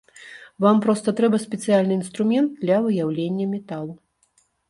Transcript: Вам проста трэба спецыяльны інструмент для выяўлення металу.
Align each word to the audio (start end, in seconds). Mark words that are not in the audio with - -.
Вам 0.63 0.79
проста 0.85 1.13
трэба 1.19 1.37
спецыяльны 1.43 1.93
інструмент 1.99 2.49
для 2.63 2.77
выяўлення 2.87 3.45
металу. 3.53 3.93